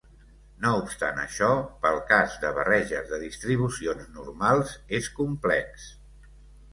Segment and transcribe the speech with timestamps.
[0.61, 1.49] No obstant això,
[1.83, 5.85] pel cas de barreges de distribucions normals és complex.